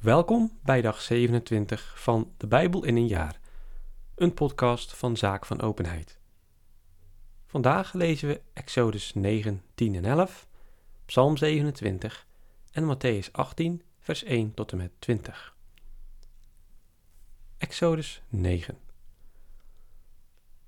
[0.00, 3.40] Welkom bij dag 27 van de Bijbel in een jaar,
[4.14, 6.18] een podcast van Zaak van Openheid.
[7.46, 10.48] Vandaag lezen we Exodus 9, 10 en 11,
[11.04, 12.26] Psalm 27
[12.72, 15.56] en Matthäus 18, vers 1 tot en met 20.
[17.58, 18.78] Exodus 9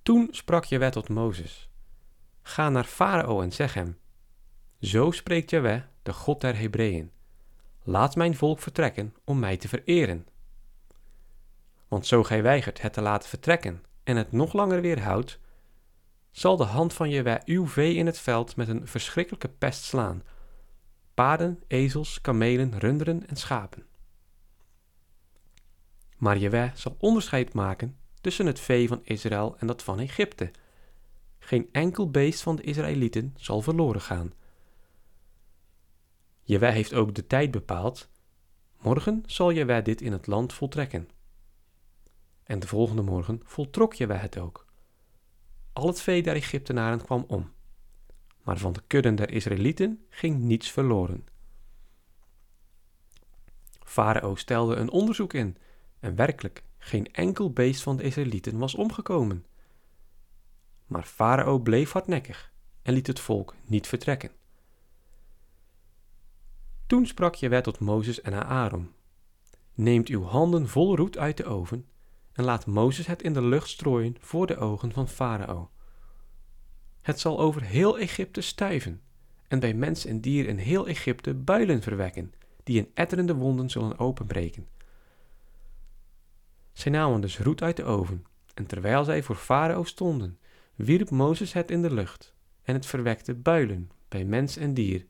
[0.02, 1.70] Toen sprak Jewe tot Mozes,
[2.42, 3.98] Ga naar Farao en zeg hem,
[4.80, 7.10] Zo spreekt Jewe, de God der Hebreeën
[7.84, 10.26] Laat mijn volk vertrekken om mij te vereren.
[11.88, 15.38] Want zo gij weigert het te laten vertrekken en het nog langer weerhoudt,
[16.30, 20.22] zal de hand van Jewe uw vee in het veld met een verschrikkelijke pest slaan,
[21.14, 23.86] paarden, ezels, kamelen, runderen en schapen.
[26.16, 30.50] Maar Jewe zal onderscheid maken tussen het vee van Israël en dat van Egypte.
[31.38, 34.32] Geen enkel beest van de Israëlieten zal verloren gaan.
[36.42, 38.08] Jewe heeft ook de tijd bepaald.
[38.80, 41.08] Morgen zal Jewe dit in het land voltrekken.
[42.42, 44.66] En de volgende morgen voltrok Jewe het ook.
[45.72, 47.52] Al het vee der Egyptenaren kwam om.
[48.42, 51.26] Maar van de kudden der Israëlieten ging niets verloren.
[53.84, 55.56] Farao stelde een onderzoek in
[56.00, 59.46] en werkelijk geen enkel beest van de Israëlieten was omgekomen.
[60.86, 64.30] Maar Farao bleef hardnekkig en liet het volk niet vertrekken.
[66.92, 68.90] Toen sprak Jewe tot Mozes en Aaron:
[69.74, 71.86] Neemt uw handen vol roet uit de oven
[72.32, 75.70] en laat Mozes het in de lucht strooien voor de ogen van Farao.
[77.02, 79.00] Het zal over heel Egypte stuiven
[79.48, 82.32] en bij mens en dier in heel Egypte builen verwekken,
[82.64, 84.68] die in etterende wonden zullen openbreken.
[86.72, 88.24] Zij namen dus roet uit de oven,
[88.54, 90.38] en terwijl zij voor Farao stonden,
[90.74, 95.06] wierp Mozes het in de lucht, en het verwekte builen bij mens en dier,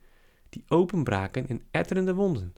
[0.52, 2.54] die openbraken in etterende wonden.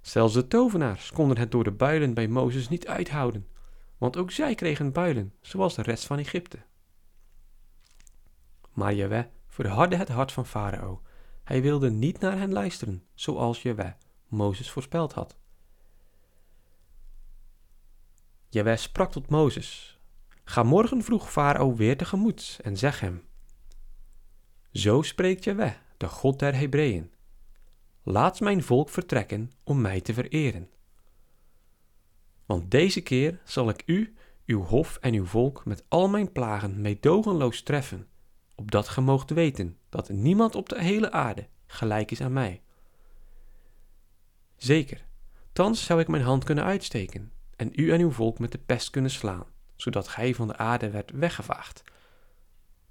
[0.00, 3.48] Zelfs de tovenaars konden het door de builen bij Mozes niet uithouden,
[3.98, 6.58] want ook zij kregen builen, zoals de rest van Egypte.
[8.72, 11.02] Maar Jewe verhardde het hart van Farao.
[11.44, 13.94] Hij wilde niet naar hen luisteren, zoals Jewe
[14.28, 15.36] Mozes voorspeld had.
[18.48, 19.98] Jewe sprak tot Mozes:
[20.44, 23.24] Ga morgen vroeg Farao weer tegemoet en zeg hem:
[24.72, 27.10] Zo spreekt Jewe, de God der Hebreeën.
[28.02, 30.70] Laat mijn volk vertrekken om mij te vereren.
[32.46, 34.14] Want deze keer zal ik u,
[34.46, 38.08] uw hof en uw volk met al mijn plagen meedogenloos treffen,
[38.54, 42.62] opdat ge moogt weten dat niemand op de hele aarde gelijk is aan mij.
[44.56, 45.06] Zeker,
[45.52, 48.90] thans zou ik mijn hand kunnen uitsteken en u en uw volk met de pest
[48.90, 49.46] kunnen slaan,
[49.76, 51.82] zodat gij van de aarde werd weggevaagd.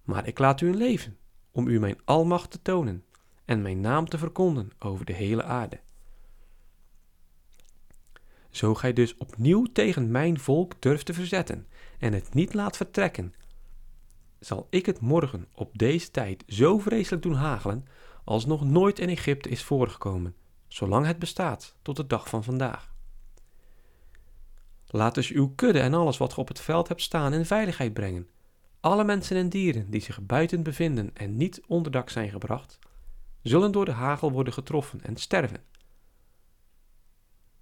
[0.04, 1.19] Maar ik laat u een leven,
[1.52, 3.04] om u mijn almacht te tonen
[3.46, 5.80] en mijn naam te verkonden over de hele aarde.
[8.50, 11.68] Zo gij dus opnieuw tegen mijn volk durft te verzetten
[12.00, 13.34] en het niet laat vertrekken,
[14.40, 17.86] zal ik het morgen op deze tijd zo vreselijk doen hagelen
[18.24, 20.36] als nog nooit in Egypte is voorgekomen,
[20.68, 22.94] zolang het bestaat tot de dag van vandaag.
[24.88, 27.94] Laat dus uw kudde en alles wat ge op het veld hebt staan in veiligheid
[27.94, 28.28] brengen,
[28.80, 32.80] alle mensen en dieren die zich buiten bevinden en niet onder dak zijn gebracht,
[33.42, 35.64] zullen door de hagel worden getroffen en sterven.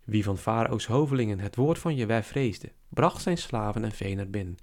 [0.03, 4.29] Wie van Farao's hovelingen het woord van Jewe vreesde, bracht zijn slaven en vee naar
[4.29, 4.57] binnen.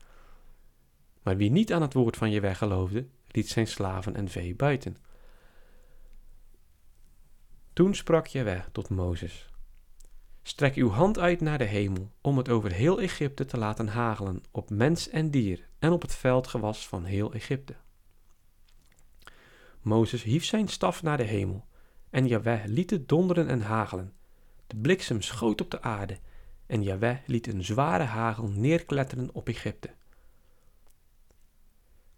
[1.23, 4.97] Maar wie niet aan het woord van Jewe geloofde, liet zijn slaven en vee buiten.
[7.73, 9.49] Toen sprak Jewe tot Mozes:
[10.47, 14.43] Strek uw hand uit naar de hemel, om het over heel Egypte te laten hagelen,
[14.51, 17.75] op mens en dier, en op het veldgewas van heel Egypte.
[19.81, 21.67] Mozes hief zijn staf naar de hemel,
[22.11, 24.13] en Jahweh liet het donderen en hagelen.
[24.67, 26.19] De bliksem schoot op de aarde,
[26.67, 29.91] en Jahweh liet een zware hagel neerkletteren op Egypte.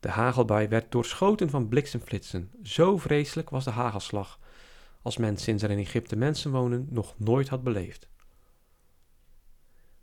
[0.01, 2.51] De hagelbui werd doorschoten van bliksemflitsen.
[2.63, 4.39] Zo vreselijk was de hagelslag,
[5.03, 8.09] als men sinds er in Egypte mensen wonen nog nooit had beleefd.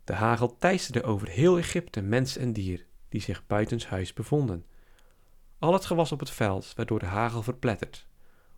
[0.04, 4.64] De hagel teisterde over heel Egypte, mens en dier, die zich buitenshuis bevonden.
[5.58, 8.06] Al het gewas op het veld werd door de hagel verpletterd.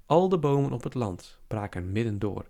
[0.06, 2.48] Al de bomen op het land braken midden door.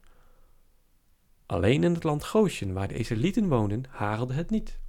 [1.47, 4.81] Alleen in het land Goshen, waar de Israëlieten woonden, hagelde het niet.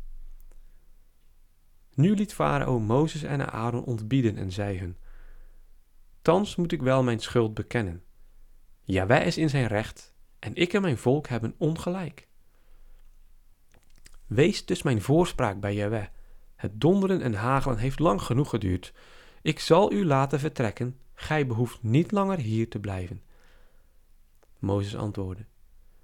[1.94, 4.98] Nu liet Farao Mozes en Aaron ontbieden en zei hun:
[6.22, 8.04] Thans moet ik wel mijn schuld bekennen.
[8.86, 12.27] wij is in zijn recht en ik en mijn volk hebben ongelijk.
[14.28, 16.06] Wees dus mijn voorspraak bij Jahweh.
[16.56, 18.94] Het donderen en hagelen heeft lang genoeg geduurd.
[19.42, 23.22] Ik zal u laten vertrekken, gij behoeft niet langer hier te blijven.
[24.60, 25.46] Mozes antwoordde: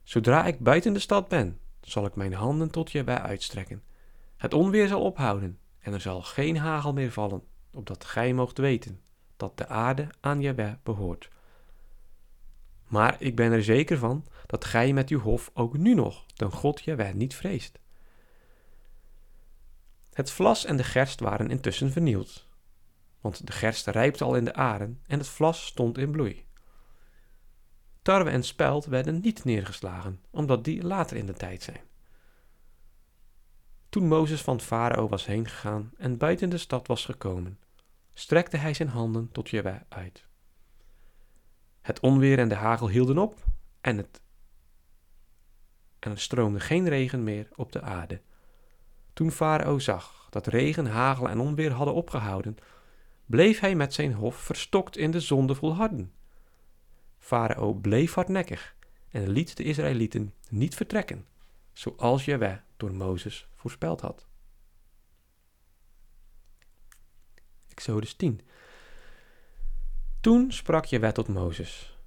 [0.04, 3.84] Zodra ik buiten de stad ben, zal ik mijn handen tot Jaweh uitstrekken.
[4.38, 7.44] Het onweer zal ophouden en er zal geen hagel meer vallen,
[7.74, 9.02] opdat gij moogt weten
[9.38, 11.30] dat de aarde aan Jaweh behoort.
[12.88, 16.52] Maar ik ben er zeker van dat gij met uw hof ook nu nog de
[16.52, 17.80] God Jaweh niet vreest.
[20.14, 22.48] Het vlas en de gerst waren intussen vernield,
[23.22, 26.46] want de gerst rijpte al in de aren en het vlas stond in bloei.
[28.02, 31.82] Tarwe en spelt werden niet neergeslagen, omdat die later in de tijd zijn.
[33.90, 37.60] Toen Mozes van Farao was heengegaan en buiten de stad was gekomen,
[38.14, 40.26] strekte hij zijn handen tot Jehovah uit.
[41.82, 43.46] Het onweer en de hagel hielden op
[43.82, 44.22] en, het,
[46.00, 48.22] en er stroomde geen regen meer op de aarde.
[49.14, 52.58] Toen Farao zag dat regen, hagel en onweer hadden opgehouden,
[53.26, 56.14] bleef hij met zijn hof verstokt in de zonde volharden.
[57.18, 58.76] Farao bleef hardnekkig
[59.10, 61.26] en liet de Israëlieten niet vertrekken,
[61.72, 64.28] zoals Jehovah door Mozes voorspeld had.
[67.68, 68.42] Exodus 10.
[70.22, 71.98] Toen sprak Jehovah tot Mozes: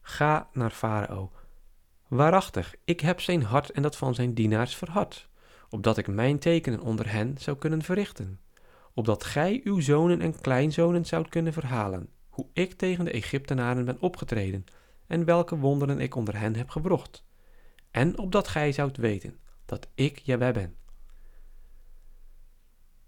[0.00, 1.32] Ga naar Farao.
[2.08, 5.28] Waarachtig, ik heb zijn hart en dat van zijn dienaars verhard,
[5.68, 8.40] opdat ik mijn tekenen onder hen zou kunnen verrichten,
[8.94, 14.00] opdat gij uw zonen en kleinzonen zoudt kunnen verhalen, hoe ik tegen de Egyptenaren ben
[14.00, 14.64] opgetreden
[15.06, 17.24] en welke wonderen ik onder hen heb gebrocht,
[17.90, 20.76] en opdat gij zoudt weten dat ik Jaweh ben.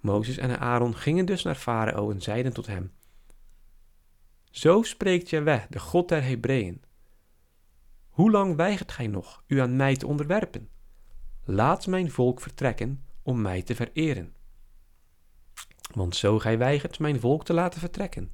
[0.00, 2.92] Mozes en Aaron gingen dus naar Farao en zeiden tot hem:
[4.50, 6.82] Zo spreekt Jaweh, de God der Hebreeën.
[8.08, 10.68] Hoe lang weigert gij nog u aan mij te onderwerpen?
[11.50, 14.34] Laat mijn volk vertrekken om mij te vereren.
[15.94, 18.30] Want zo gij weigert mijn volk te laten vertrekken,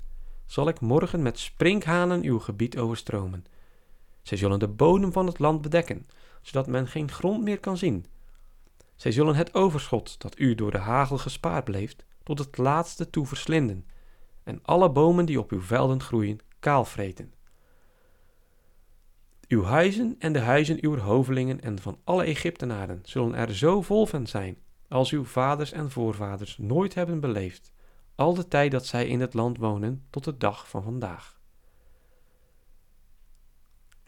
[0.46, 3.44] zal ik morgen met sprinkhanen uw gebied overstromen.
[4.22, 6.06] Zij zullen de bodem van het land bedekken,
[6.43, 8.06] zodat men geen grond meer kan zien.
[8.96, 13.26] Zij zullen het overschot dat u door de hagel gespaard bleef, tot het laatste toe
[13.26, 13.87] verslinden,
[14.43, 17.32] en alle bomen die op uw velden groeien, kaalvreten.
[19.49, 24.06] Uw huizen en de huizen uw hovelingen en van alle Egyptenaren zullen er zo vol
[24.06, 24.58] van zijn,
[24.88, 27.73] als uw vaders en voorvaders nooit hebben beleefd,
[28.14, 31.41] al de tijd dat zij in het land wonen tot de dag van vandaag.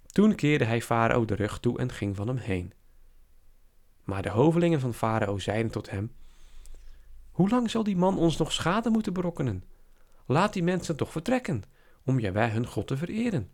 [0.07, 2.73] Toen keerde hij Farao de rug toe en ging van hem heen.
[4.05, 6.13] Maar de hovelingen van Farao zeiden tot hem:
[7.31, 9.65] Hoe lang zal die man ons nog schade moeten berokkenen?
[10.27, 11.63] Laat die mensen toch vertrekken,
[12.05, 13.51] om wij hun God te vereren.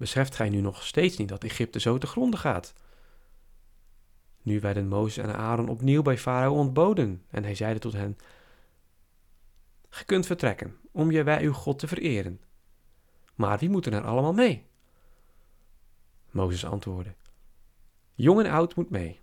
[0.00, 2.74] Beseft gij nu nog steeds niet dat Egypte zo te gronden gaat?
[4.42, 8.18] Nu werden Mozes en Aaron opnieuw bij Farao ontboden, en hij zeide tot hen:
[9.88, 12.40] Ge kunt vertrekken, om wij uw God te vereren.
[13.34, 14.66] Maar wie moeten er allemaal mee?
[16.30, 17.14] Mozes antwoordde:
[18.14, 19.20] Jong en oud moet mee.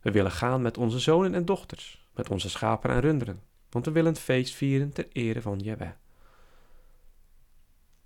[0.00, 3.92] We willen gaan met onze zonen en dochters, met onze schapen en runderen, want we
[3.92, 5.92] willen het feest vieren ter ere van Jehovah.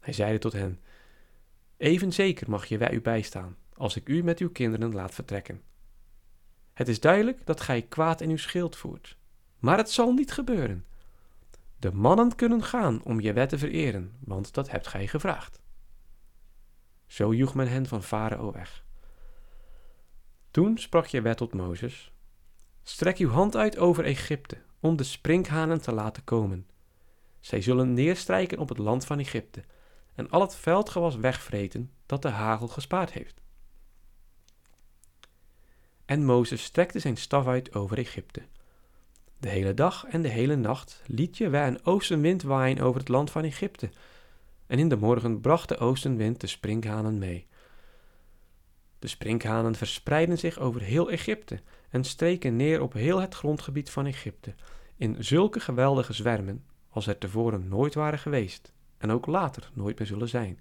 [0.01, 0.81] Hij zeide tot hen:
[1.83, 5.63] Even zeker mag Jehovah u bijstaan, als ik u met uw kinderen laat vertrekken.
[6.73, 9.17] Het is duidelijk dat gij kwaad in uw schild voert,
[9.59, 10.87] maar het zal niet gebeuren.
[11.79, 15.61] De mannen kunnen gaan om Jehovah te vereren, want dat hebt gij gevraagd.
[17.07, 18.85] Zo joeg men hen van Farao weg.
[20.51, 22.13] Toen sprak Jehovah tot Mozes:
[22.83, 26.67] Strek uw hand uit over Egypte, om de sprinkhanen te laten komen.
[27.41, 29.65] Zij zullen neerstrijken op het land van Egypte
[30.15, 33.41] en al het veldgewas wegvreten dat de hagel gespaard heeft.
[36.05, 38.43] En Mozes strekte zijn staf uit over Egypte.
[39.39, 43.31] De hele dag en de hele nacht liet Jehovah een oostenwind waaien over het land
[43.31, 43.91] van Egypte,
[44.67, 47.47] en in de morgen bracht de oostenwind de sprinkhanen mee.
[48.99, 54.07] De sprinkhanen verspreidden zich over heel Egypte en streken neer op heel het grondgebied van
[54.07, 54.55] Egypte,
[54.97, 60.09] in zulke geweldige zwermen als er tevoren nooit waren geweest en ook later nooit meer
[60.09, 60.61] zullen zijn.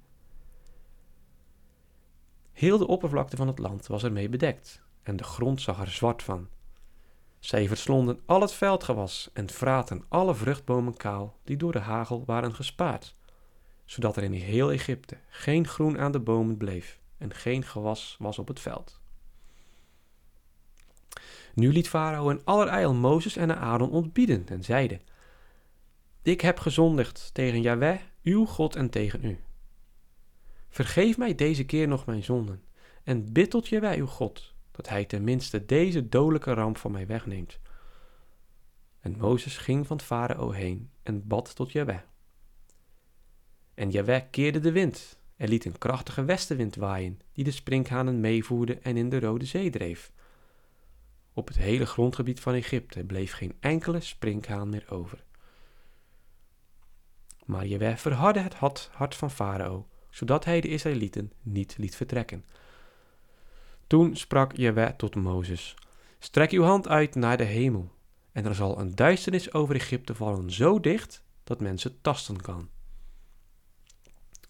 [2.51, 6.23] Heel de oppervlakte van het land was ermee bedekt en de grond zag er zwart
[6.23, 6.47] van.
[7.39, 12.55] Zij verslonden al het veldgewas en vraten alle vruchtbomen kaal die door de hagel waren
[12.55, 13.15] gespaard,
[13.85, 18.39] zodat er in heel Egypte geen groen aan de bomen bleef en geen gewas was
[18.39, 18.99] op het veld.
[21.53, 24.99] Nu liet Farao in allerijl Mozes en Aaron ontbieden en zeide:
[26.21, 29.39] Ik heb gezondigd tegen Yahweh, uw God, en tegen u.
[30.69, 32.63] Vergeef mij deze keer nog mijn zonden
[33.03, 37.59] en bid tot Yahweh, uw God, dat hij tenminste deze dodelijke ramp van mij wegneemt.
[38.99, 41.99] En Mozes ging van Farao heen en bad tot Yahweh.
[43.73, 48.79] En Yahweh keerde de wind en liet een krachtige westenwind waaien, die de sprinkhanen meevoerde
[48.79, 50.11] en in de Rode Zee dreef.
[51.33, 55.23] Op het hele grondgebied van Egypte bleef geen enkele sprinkhaan meer over.
[57.51, 58.53] Maar Jewe verhardde het
[58.91, 62.45] hart van Farao, zodat hij de Israëlieten niet liet vertrekken.
[63.87, 65.75] Toen sprak Jewe tot Mozes:
[66.19, 67.91] Strek uw hand uit naar de hemel,
[68.31, 72.69] en er zal een duisternis over Egypte vallen zo dicht dat men ze tasten kan.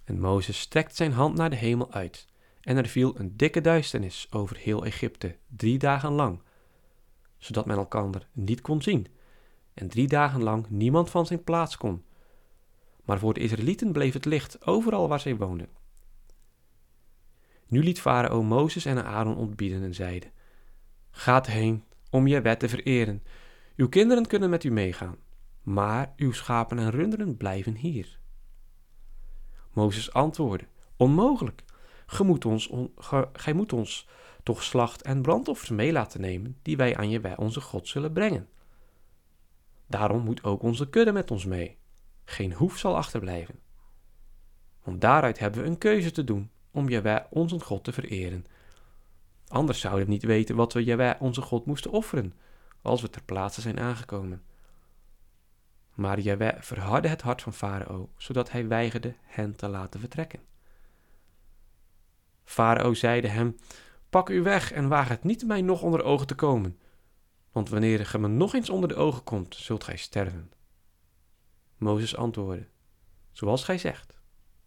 [0.03, 2.27] En Mozes strekt zijn hand naar de hemel uit,
[2.61, 6.41] en er viel een dikke duisternis over heel Egypte, drie dagen lang,
[7.37, 9.07] zodat men elkander niet kon zien,
[9.73, 12.03] en drie dagen lang niemand van zijn plaats kon.
[13.03, 15.69] Maar voor de Israëlieten bleef het licht overal waar zij woonden.
[17.67, 20.31] Nu liet Farao Mozes en Aaron ontbieden en zeide:
[21.11, 23.23] Gaat heen om je wet te vereren.
[23.75, 25.15] Uw kinderen kunnen met u meegaan,
[25.61, 28.19] maar uw schapen en runderen blijven hier.
[29.73, 31.63] Mozes antwoordde: Onmogelijk.
[32.05, 32.93] Gij moet ons, on,
[33.33, 34.07] gij moet ons
[34.43, 38.13] toch slacht- en brandoffers mee laten nemen, die wij aan je bij onze God zullen
[38.13, 38.49] brengen.
[39.87, 41.77] Daarom moet ook onze kudde met ons mee.
[42.31, 43.59] Geen hoef zal achterblijven.
[44.83, 48.45] Want daaruit hebben we een keuze te doen om Jawij onze God te vereren.
[49.47, 52.33] Anders zouden we niet weten wat we Jawij onze God moesten offeren,
[52.81, 54.43] als we ter plaatse zijn aangekomen.
[55.93, 60.39] Maar Jawij verhardde het hart van Farao, zodat hij weigerde hen te laten vertrekken.
[62.43, 63.55] Farao zeide hem,
[64.09, 66.79] pak u weg en waag het niet mij nog onder de ogen te komen,
[67.51, 70.51] want wanneer ge me nog eens onder de ogen komt, zult gij sterven.
[71.81, 72.67] Mozes antwoordde,
[73.31, 74.17] zoals gij zegt,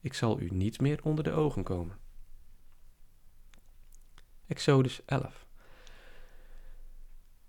[0.00, 1.98] ik zal u niet meer onder de ogen komen.
[4.46, 5.46] Exodus 11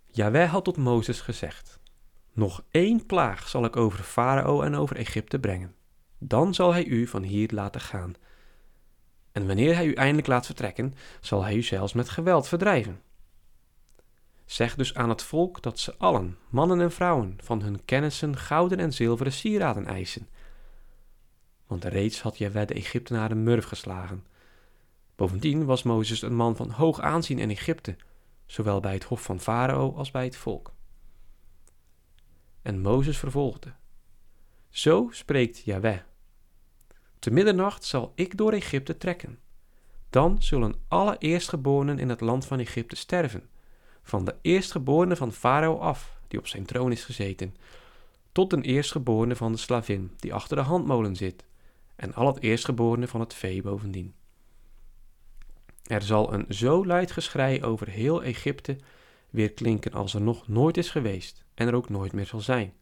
[0.06, 1.80] Jaweh had tot Mozes gezegd,
[2.32, 5.74] nog één plaag zal ik over Farao en over Egypte brengen.
[6.18, 8.14] Dan zal hij u van hier laten gaan.
[9.32, 13.00] En wanneer hij u eindelijk laat vertrekken, zal hij u zelfs met geweld verdrijven.
[14.56, 18.78] Zeg dus aan het volk dat ze allen, mannen en vrouwen, van hun kennissen gouden
[18.78, 20.28] en zilveren sieraden eisen.
[21.66, 24.26] Want reeds had Jaweh de Egyptenaren murf geslagen.
[25.16, 27.96] Bovendien was Mozes een man van hoog aanzien in Egypte,
[28.46, 30.72] zowel bij het hof van Farao als bij het volk.
[32.62, 33.74] En Mozes vervolgde:
[34.68, 36.00] Zo spreekt Jahweh.
[37.18, 39.38] Te middernacht zal ik door Egypte trekken.
[40.10, 43.48] Dan zullen alle eerstgeborenen in het land van Egypte sterven,
[44.06, 47.54] van de eerstgeborene van Farao af, die op zijn troon is gezeten,
[48.32, 51.44] tot de eerstgeborene van de slavin, die achter de handmolen zit,
[51.96, 54.14] en al het eerstgeborene van het vee bovendien.
[55.82, 58.76] Er zal een zo luid geschrei over heel Egypte
[59.30, 62.72] weer klinken als er nog nooit is geweest en er ook nooit meer zal zijn.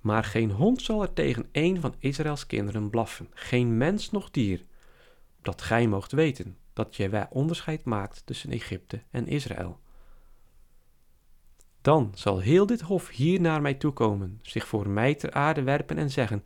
[0.00, 4.64] Maar geen hond zal er tegen een van Israëls kinderen blaffen, geen mens noch dier,
[5.42, 9.80] dat gij moogt weten dat Jehovah onderscheid maakt tussen Egypte en Israël.
[11.80, 15.98] Dan zal heel dit hof hier naar mij toekomen, zich voor mij ter aarde werpen
[15.98, 16.44] en zeggen: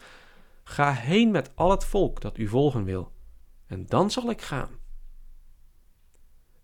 [0.65, 3.13] Ga heen met al het volk dat u volgen wil,
[3.67, 4.71] en dan zal ik gaan.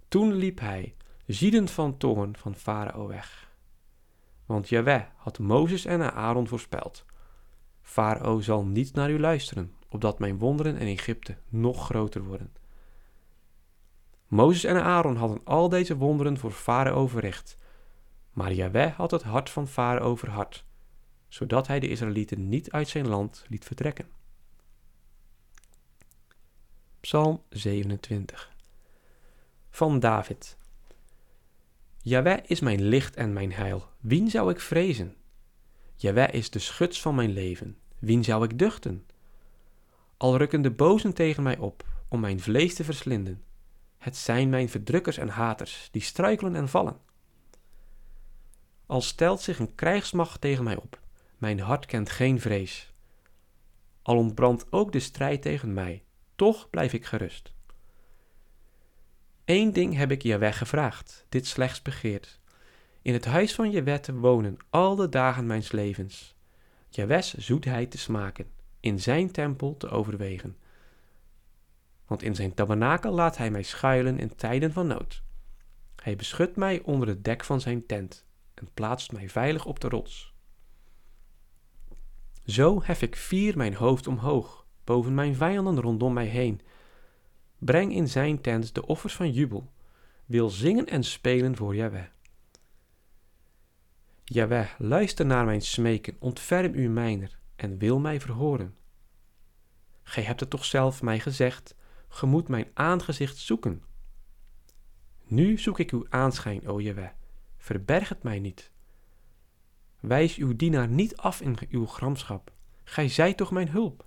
[0.08, 3.50] Toen liep hij, ziedend van toorn, van Farao weg.
[4.46, 7.04] Want Jaweh had Mozes en Aaron voorspeld.
[7.82, 12.52] Farao zal niet naar u luisteren, opdat mijn wonderen in Egypte nog groter worden.
[14.32, 17.56] Mozes en Aaron hadden al deze wonderen voor Farao verricht,
[18.30, 20.64] maar Jaweh had het hart van Farao verhard,
[21.28, 24.08] zodat hij de Israëlieten niet uit zijn land liet vertrekken.
[27.00, 28.52] Psalm 27
[29.70, 30.56] Van David
[31.98, 33.88] Jaweh is mijn licht en mijn heil.
[34.00, 35.16] Wien zou ik vrezen?
[35.96, 37.78] Jaweh is de schuts van mijn leven.
[37.98, 39.06] Wien zou ik duchten?
[40.16, 43.42] Al rukken de bozen tegen mij op om mijn vlees te verslinden.
[44.02, 47.00] Het zijn mijn verdrukkers en haters die struikelen en vallen.
[48.86, 51.00] Al stelt zich een krijgsmacht tegen mij op,
[51.38, 52.92] mijn hart kent geen vrees.
[54.02, 56.04] Al ontbrandt ook de strijd tegen mij,
[56.36, 57.52] toch blijf ik gerust.
[59.44, 62.40] Eén ding heb ik Jaweh gevraagd, dit slechts begeerd.
[63.02, 66.34] In het huis van Jaweh te wonen al de dagen mijns levens.
[66.88, 68.46] Jawes zoetheid te smaken,
[68.80, 70.56] in zijn tempel te overwegen.
[72.12, 75.22] Want in zijn tabernakel laat hij mij schuilen in tijden van nood.
[76.02, 79.88] Hij beschut mij onder het dek van zijn tent en plaatst mij veilig op de
[79.88, 80.34] rots.
[82.44, 86.60] Zo hef ik vier mijn hoofd omhoog, boven mijn vijanden rondom mij heen,
[87.58, 89.72] Breng in zijn tent de offers van jubel.
[90.24, 92.06] Wil zingen en spelen voor Jahweh.
[94.24, 98.76] Jahweh, luister naar mijn smeken, ontferm u mijner en wil mij verhoren.
[100.02, 101.74] gij hebt het toch zelf mij gezegd,
[102.12, 103.82] ge moet mijn aangezicht zoeken.
[105.24, 107.12] Nu zoek ik uw aanschijn, o Jewe,
[107.56, 108.70] verberg het mij niet.
[110.00, 112.52] Wijs uw dienaar niet af in uw gramschap,
[112.84, 114.04] gij zijt toch mijn hulp.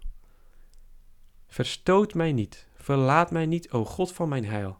[1.48, 4.80] Verstoot mij niet, verlaat mij niet, o God van mijn heil.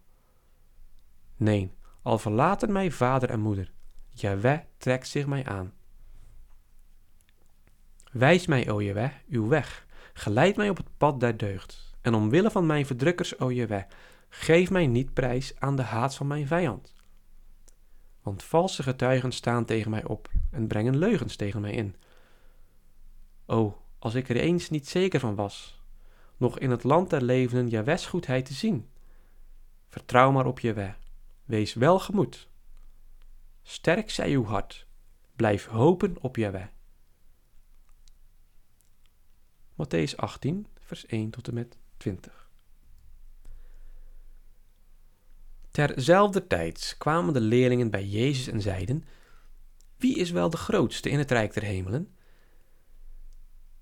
[1.36, 3.72] Nee, al verlaten mij vader en moeder,
[4.10, 5.74] Jaweh trekt zich mij aan.
[8.12, 12.52] Wijs mij, o Jaweh, uw weg, geleid mij op het pad der deugd, en omwille
[12.52, 13.84] van mijn verdrukkers, o Jaweh,
[14.30, 16.94] geef mij niet prijs aan de haat van mijn vijand.
[18.22, 21.96] Want valse getuigen staan tegen mij op en brengen leugens tegen mij in.
[23.46, 25.82] O, als ik er eens niet zeker van was,
[26.38, 28.90] nog in het land der levenden Jawes goedheid te zien.
[29.88, 30.94] Vertrouw maar op Jaweh,
[31.44, 32.48] wees welgemoed.
[33.62, 34.88] Sterk zij uw hart,
[35.36, 36.68] blijf hopen op Jaweh.
[39.72, 42.50] Matthäus 18, vers 1 tot en met 20.
[45.72, 49.06] Terzelfde tijd kwamen de leerlingen bij Jezus en zeiden:
[49.98, 52.16] Wie is wel de grootste in het rijk der hemelen?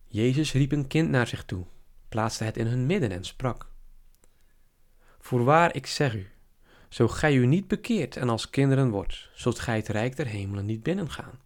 [0.07, 1.65] Jezus riep een kind naar zich toe,
[2.09, 3.67] plaatste het in hun midden en sprak:
[5.19, 6.27] Voorwaar, ik zeg u,
[6.89, 10.65] zo gij u niet bekeert en als kinderen wordt, zult gij het rijk der hemelen
[10.65, 11.39] niet binnengaan.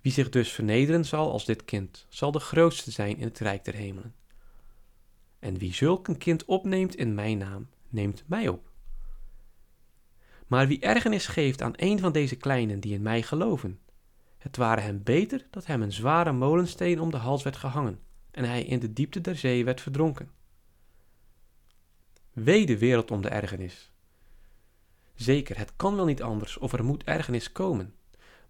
[0.00, 3.64] Wie zich dus vernederen zal als dit kind, zal de grootste zijn in het rijk
[3.64, 4.14] der hemelen.
[5.42, 8.70] En wie zulk een kind opneemt in mijn naam, neemt mij op.
[10.46, 13.80] Maar wie ergernis geeft aan een van deze kleinen die in mij geloven,
[14.38, 18.44] het ware hem beter dat hem een zware molensteen om de hals werd gehangen en
[18.44, 20.30] hij in de diepte der zee werd verdronken.
[22.32, 23.90] Wee de wereld om de ergernis.
[25.14, 27.94] Zeker, het kan wel niet anders of er moet ergernis komen,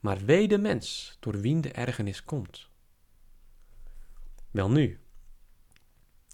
[0.00, 2.68] maar wee de mens door wien de ergernis komt.
[4.50, 5.01] Welnu,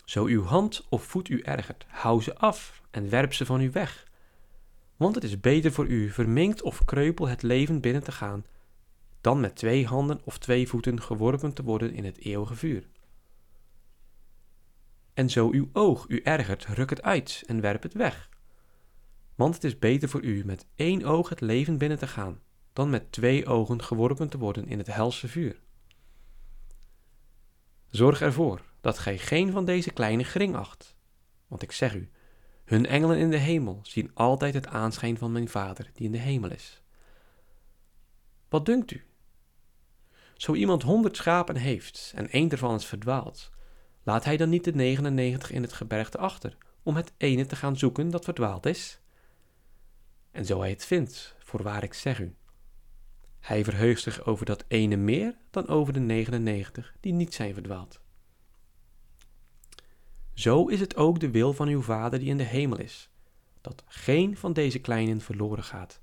[0.08, 3.70] zo uw hand of voet u ergert, hou ze af en werp ze van u
[3.70, 4.06] weg.
[4.96, 8.44] Want het is beter voor u verminkt of kreupel het leven binnen te gaan,
[9.20, 12.88] dan met twee handen of twee voeten geworpen te worden in het eeuwige vuur.
[15.14, 18.28] En zo uw oog u ergert, ruk het uit en werp het weg.
[19.34, 22.40] Want het is beter voor u met één oog het leven binnen te gaan,
[22.72, 25.60] dan met twee ogen geworpen te worden in het helse vuur.
[27.90, 30.96] Zorg ervoor dat gij geen van deze kleine gering acht,
[31.46, 32.10] want ik zeg u,
[32.64, 36.18] hun engelen in de hemel zien altijd het aanschijn van mijn Vader die in de
[36.18, 36.82] hemel is.
[38.48, 39.04] Wat dunkt u?
[40.34, 43.50] Zo iemand honderd schapen heeft en één daarvan is verdwaald,
[44.02, 47.76] laat hij dan niet de 99 in het gebergte achter, om het ene te gaan
[47.76, 49.00] zoeken dat verdwaald is?
[50.30, 52.34] En zo hij het vindt, voorwaar ik zeg u,
[53.40, 58.00] hij verheugt zich over dat ene meer dan over de 99 die niet zijn verdwaald.
[60.38, 63.10] Zo is het ook de wil van uw Vader die in de hemel is,
[63.60, 66.00] dat geen van deze kleinen verloren gaat.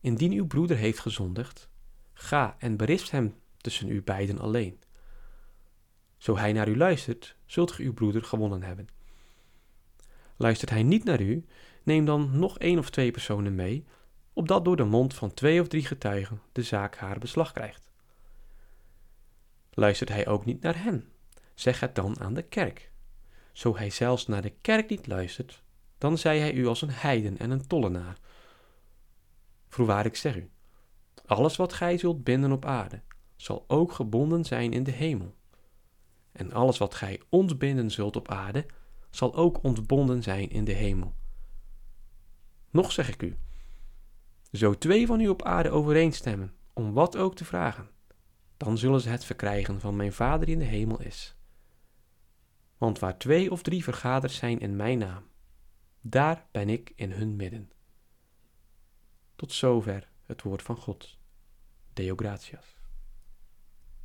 [0.00, 1.68] Indien uw broeder heeft gezondigd,
[2.12, 4.80] ga en berispt hem tussen u beiden alleen.
[6.16, 8.88] Zo hij naar u luistert, zult u uw broeder gewonnen hebben.
[10.36, 11.44] Luistert hij niet naar u,
[11.82, 13.84] neem dan nog één of twee personen mee,
[14.32, 17.90] opdat door de mond van twee of drie getuigen de zaak haar beslag krijgt.
[19.70, 21.12] Luistert hij ook niet naar hen,
[21.58, 22.90] zeg het dan aan de kerk.
[23.52, 25.62] Zo hij zelfs naar de kerk niet luistert,
[25.98, 28.18] dan zij hij u als een heiden en een tollenaar.
[29.68, 30.50] Voorwaar ik zeg u,
[31.26, 33.02] alles wat gij zult binden op aarde,
[33.36, 35.34] zal ook gebonden zijn in de hemel.
[36.32, 38.66] En alles wat gij ontbinden zult op aarde,
[39.10, 41.14] zal ook ontbonden zijn in de hemel.
[42.70, 43.36] Nog zeg ik u,
[44.52, 47.90] zo twee van u op aarde overeenstemmen, om wat ook te vragen,
[48.56, 51.37] dan zullen ze het verkrijgen van mijn Vader die in de hemel is.
[52.78, 55.24] Want waar twee of drie vergaderd zijn in mijn naam,
[56.00, 57.70] daar ben ik in hun midden.
[59.36, 61.18] Tot zover het woord van God.
[61.92, 62.77] Deo gratias.